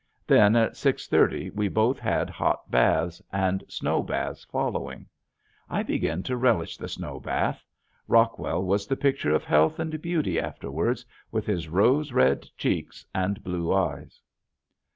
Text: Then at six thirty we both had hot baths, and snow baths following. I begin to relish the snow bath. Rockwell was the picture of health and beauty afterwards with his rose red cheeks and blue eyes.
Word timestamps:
Then 0.25 0.55
at 0.55 0.75
six 0.75 1.05
thirty 1.07 1.51
we 1.51 1.67
both 1.67 1.99
had 1.99 2.27
hot 2.31 2.71
baths, 2.71 3.21
and 3.31 3.63
snow 3.67 4.01
baths 4.01 4.43
following. 4.45 5.05
I 5.69 5.83
begin 5.83 6.23
to 6.23 6.35
relish 6.35 6.75
the 6.77 6.87
snow 6.87 7.19
bath. 7.19 7.63
Rockwell 8.07 8.63
was 8.63 8.87
the 8.87 8.97
picture 8.97 9.35
of 9.35 9.43
health 9.43 9.77
and 9.77 10.01
beauty 10.01 10.39
afterwards 10.39 11.05
with 11.31 11.45
his 11.45 11.67
rose 11.69 12.13
red 12.13 12.47
cheeks 12.57 13.05
and 13.13 13.43
blue 13.43 13.71
eyes. 13.71 14.23